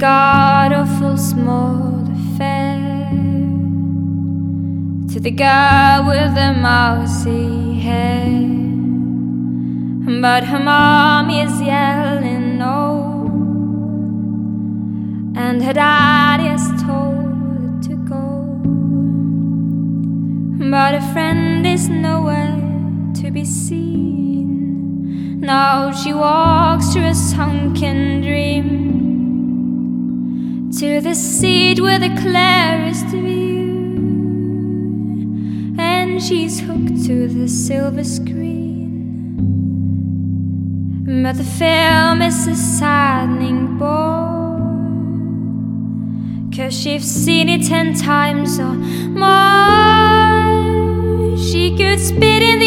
[0.02, 2.80] God awful small affair
[5.08, 8.26] to the girl with the mousy hair.
[10.24, 13.28] But her mommy is yelling no,
[15.36, 18.26] and her daddy has told to go.
[20.72, 22.58] But a friend is nowhere
[23.22, 25.42] to be seen.
[25.42, 28.91] Now she walks through a sunken dream
[30.82, 33.70] to the seat with the clearest view,
[35.78, 39.38] and she's hooked to the silver screen.
[41.22, 44.58] But the film is a saddening bore,
[46.52, 49.52] cause she's seen it ten times or more.
[51.38, 52.58] She could spit in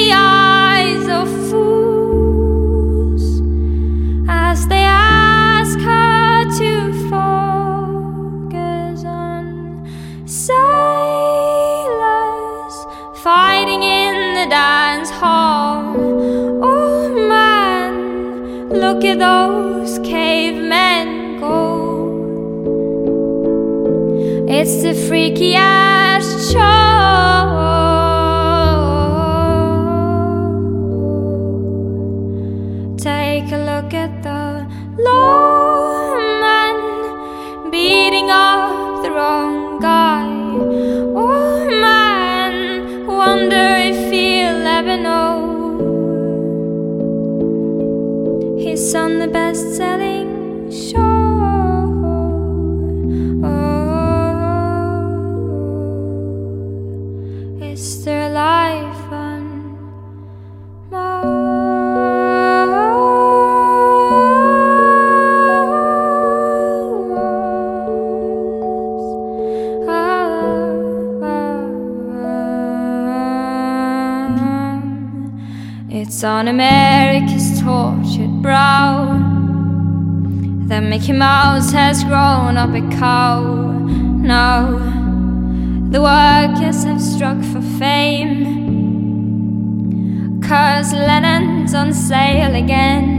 [81.05, 83.43] Mickey Mouse has grown up a cow.
[83.43, 84.71] Now
[85.91, 88.41] the workers have struck for fame.
[90.41, 93.13] those Lennon's on sale again.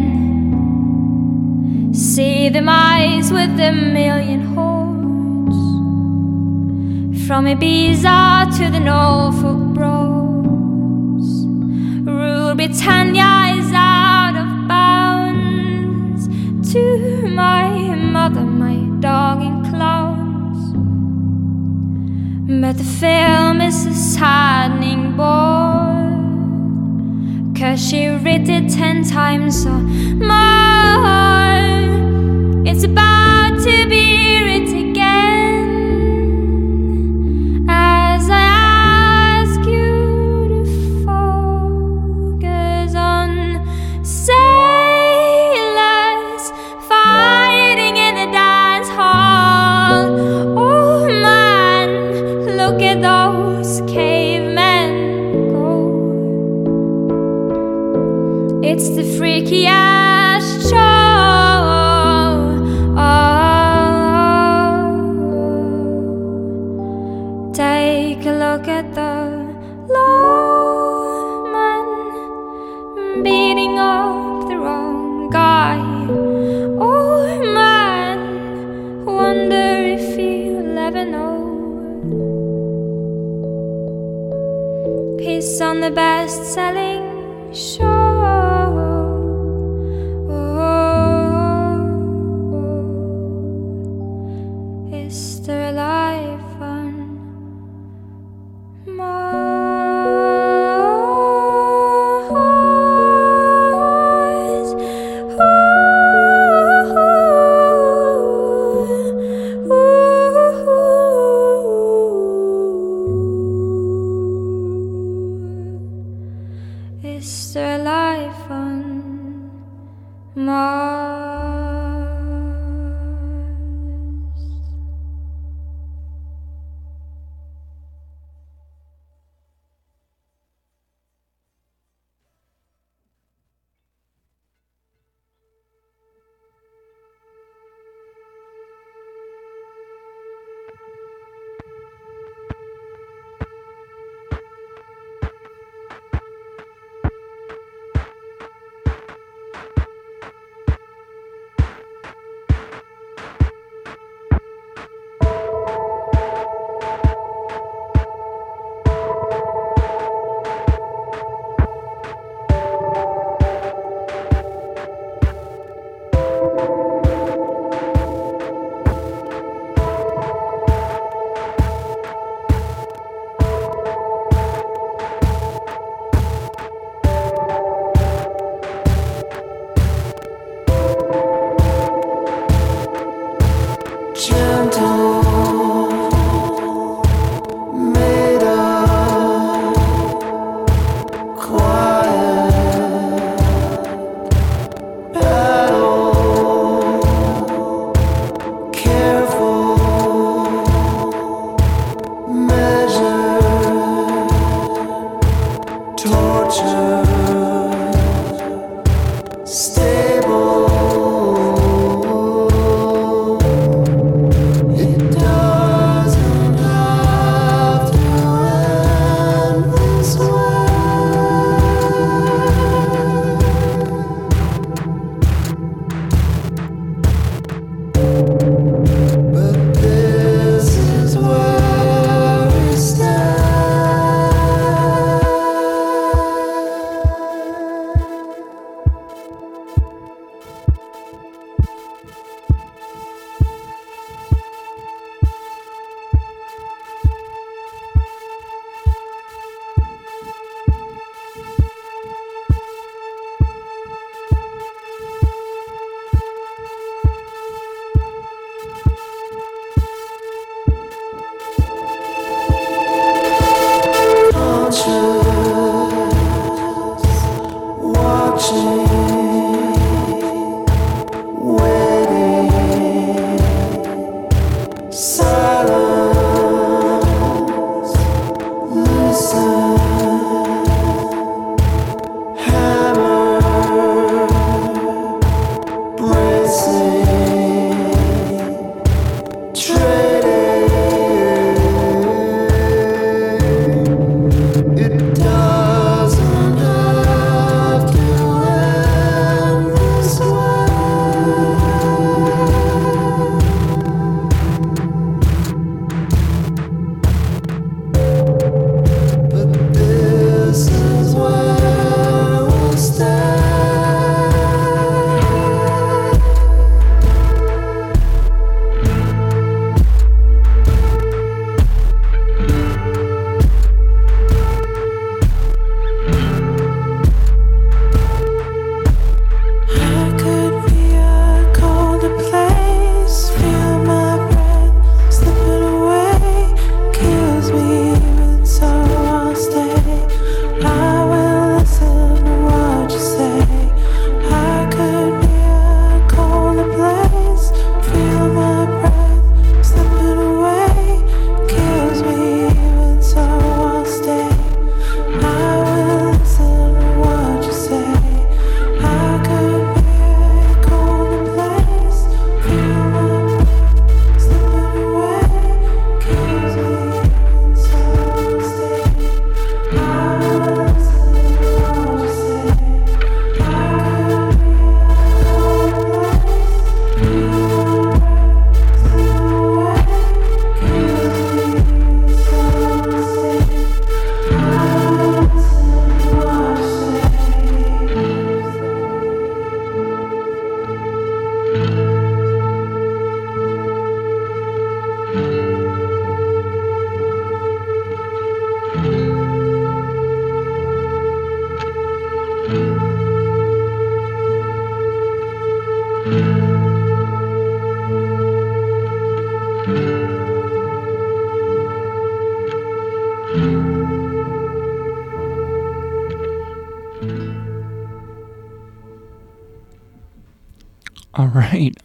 [1.94, 5.58] See them eyes with the million hordes.
[7.28, 11.46] From Ibiza to the Norfolk Broads.
[12.04, 13.45] Rule Britannia
[23.06, 26.10] But the film is a saddening bore.
[27.56, 29.80] Cause she read it ten times or
[30.32, 31.06] more.
[32.66, 33.95] It's about to be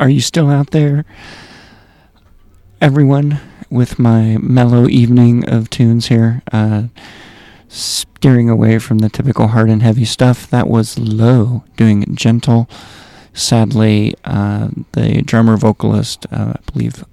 [0.01, 1.05] Are you still out there?
[2.81, 6.85] Everyone, with my mellow evening of tunes here, uh,
[7.69, 10.49] steering away from the typical hard and heavy stuff.
[10.49, 12.67] That was Low doing Gentle.
[13.35, 17.05] Sadly, uh, the drummer vocalist, uh, I believe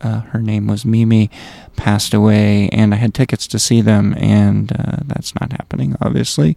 [0.00, 1.30] uh, her name was Mimi,
[1.76, 6.56] passed away, and I had tickets to see them, and uh, that's not happening, obviously.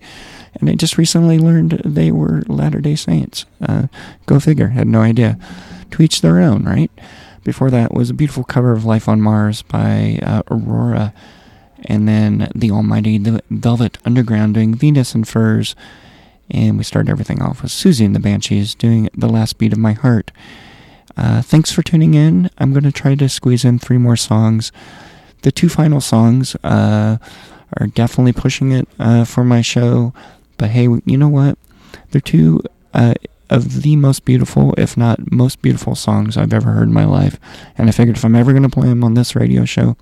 [0.55, 3.45] And I just recently learned they were Latter day Saints.
[3.61, 3.87] Uh,
[4.27, 5.37] go figure, had no idea.
[5.93, 6.89] To each their own, right?
[7.43, 11.13] Before that was a beautiful cover of Life on Mars by uh, Aurora,
[11.85, 13.19] and then the almighty
[13.51, 15.75] Velvet Underground doing Venus and Furs.
[16.49, 19.77] And we started everything off with Siouxsie and the Banshees doing The Last Beat of
[19.77, 20.31] My Heart.
[21.15, 22.49] Uh, thanks for tuning in.
[22.57, 24.71] I'm going to try to squeeze in three more songs.
[25.43, 27.19] The two final songs uh,
[27.77, 30.11] are definitely pushing it uh, for my show.
[30.57, 31.59] But hey, you know what?
[32.09, 32.63] They're two
[32.95, 33.13] uh,
[33.49, 37.39] of the most beautiful, if not most beautiful songs I've ever heard in my life.
[37.77, 39.95] And I figured if I'm ever going to play them on this radio show,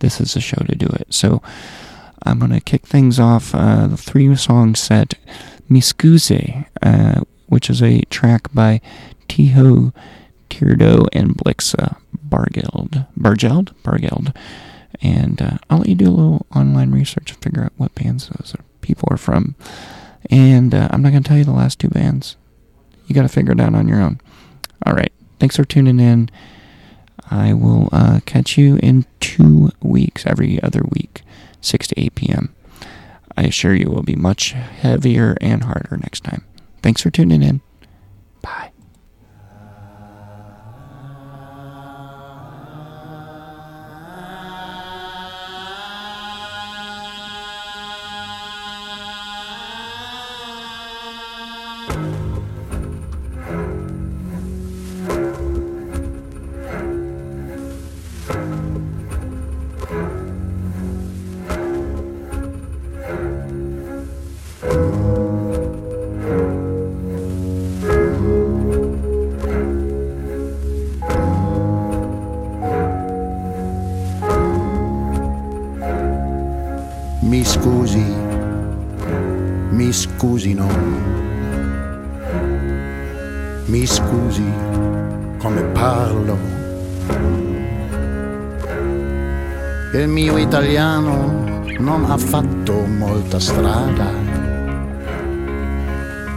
[0.00, 1.12] this is the show to do it.
[1.12, 1.42] So
[2.24, 3.54] I'm going to kick things off.
[3.54, 5.14] Uh, the three song set,
[5.68, 8.80] Mi Scusi, uh, which is a track by
[9.28, 9.94] Teho
[10.48, 11.96] Teardo and Blixa
[12.28, 13.06] Bargeld.
[13.18, 13.72] Bargeld?
[13.82, 14.36] Bargeld.
[15.00, 18.28] And uh, I'll let you do a little online research and figure out what bands
[18.28, 19.54] those people are from.
[20.30, 22.36] And uh, I'm not going to tell you the last two bands.
[23.10, 24.20] You got to figure it out on your own.
[24.86, 25.12] All right.
[25.40, 26.30] Thanks for tuning in.
[27.28, 31.22] I will uh, catch you in two weeks, every other week,
[31.60, 32.54] 6 to 8 p.m.
[33.36, 36.44] I assure you it will be much heavier and harder next time.
[36.82, 37.62] Thanks for tuning in.
[38.42, 38.69] Bye.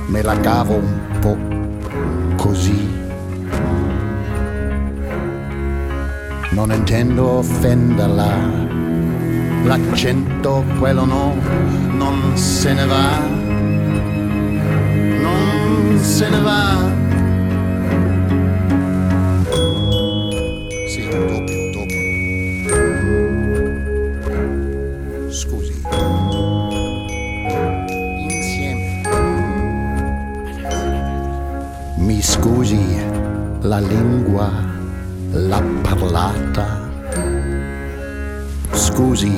[0.07, 1.37] Me la cavo un po'
[2.35, 3.01] così.
[6.51, 8.71] Non intendo offenderla
[9.63, 11.33] l'accento quello no,
[11.95, 13.19] non se ne va,
[15.21, 17.02] non se ne va.
[33.73, 34.51] La lingua,
[35.31, 36.91] l'ha parlata.
[38.71, 39.35] Scusi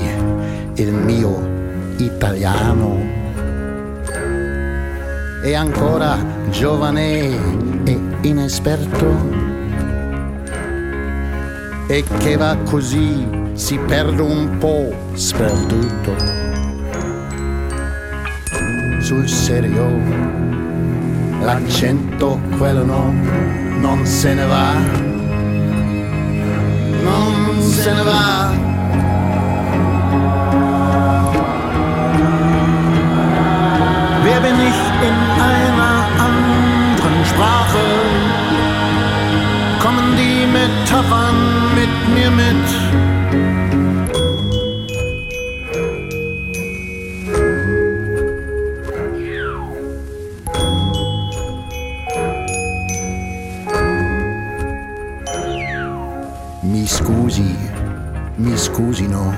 [0.74, 3.00] il mio italiano
[5.42, 6.18] è ancora
[6.50, 9.08] giovane e inesperto
[11.88, 16.14] e che va così si perde un po' sperduto
[19.00, 19.88] sul serio.
[21.40, 24.74] L'accento quello no non se ne va
[27.04, 28.54] non se ne va
[34.24, 34.80] Wer bin ich
[35.10, 35.18] in
[35.52, 35.98] einer
[36.28, 37.86] anderen Sprache?
[39.80, 41.38] Kommen die Metaphern
[41.76, 43.15] mit mir mit?
[58.76, 59.34] Mi scusi no.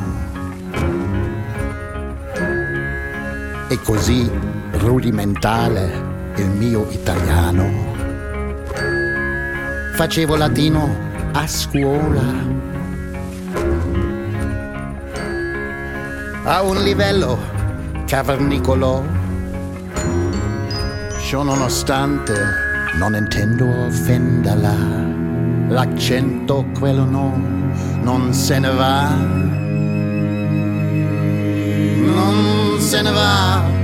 [3.68, 4.30] È così
[4.72, 7.70] rudimentale il mio italiano.
[9.94, 10.90] Facevo latino
[11.34, 12.24] a scuola.
[16.44, 17.38] A un livello
[18.08, 19.06] cavernicolo.
[21.20, 22.34] Ciò nonostante
[22.98, 24.76] non intendo offenderla.
[25.70, 27.57] L'accento quello no,
[28.08, 29.10] non se ne va.
[32.06, 33.77] Non se ne va.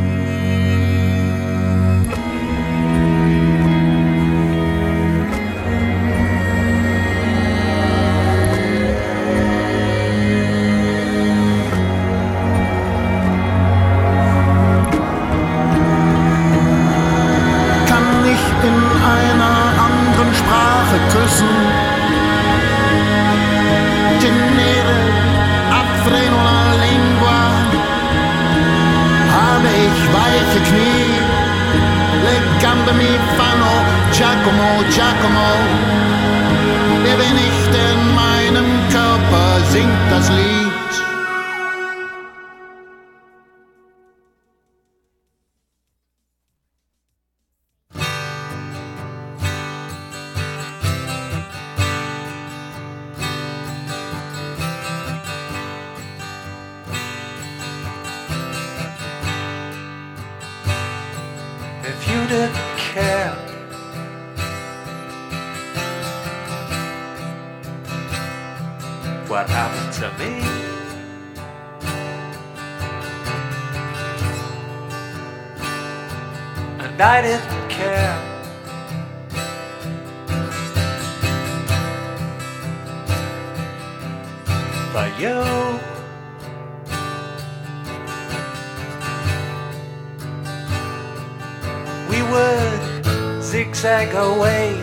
[93.54, 94.74] Zigzag away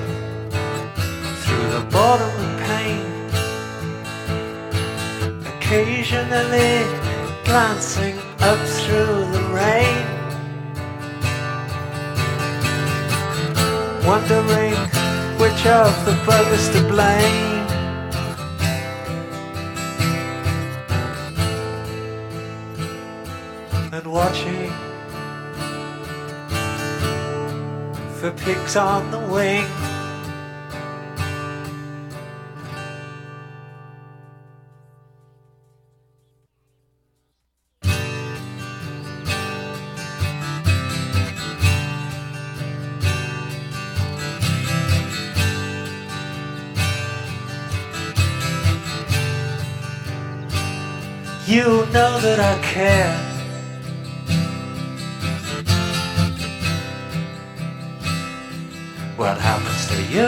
[1.42, 3.04] through the bottom of pain,
[5.54, 6.84] occasionally
[7.44, 10.06] glancing up through the rain,
[14.06, 14.76] wondering
[15.40, 17.48] which of the buggers to blame.
[23.92, 24.72] And watching
[28.20, 29.64] for pigs on the wing.
[51.46, 53.19] You know that I care.
[60.10, 60.26] You.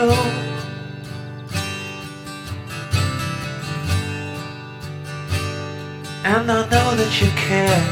[6.23, 7.83] And I know that you care.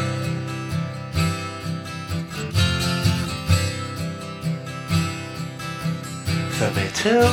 [6.57, 7.27] For me too.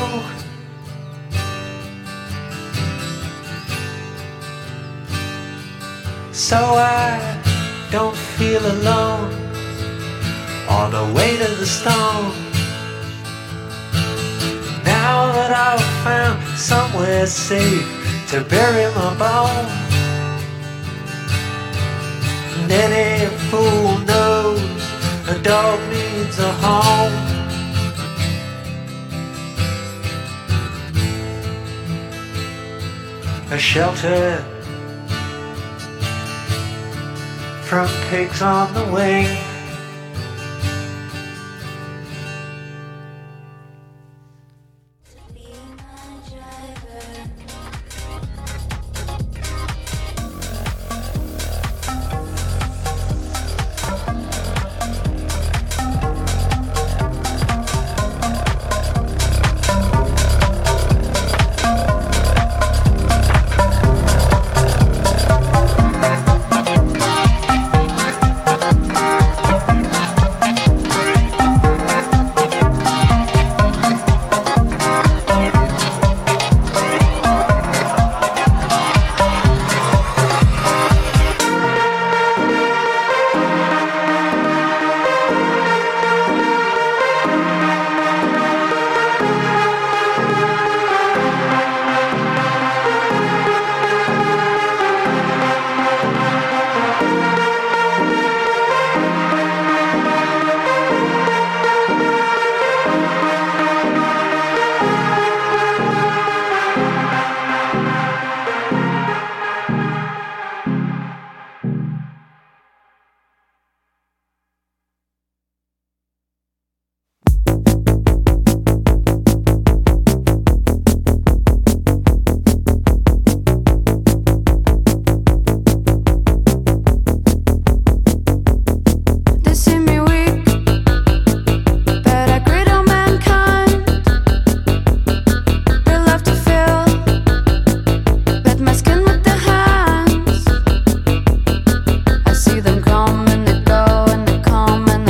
[6.33, 7.41] So I
[7.91, 9.33] don't feel alone
[10.69, 12.48] on the way to the stone.
[15.49, 17.87] That I've found somewhere safe
[18.29, 19.71] to bury my bones.
[22.57, 24.61] And any fool knows
[25.29, 27.17] a dog needs a home.
[33.51, 34.45] A shelter
[37.63, 39.48] from pigs on the wing.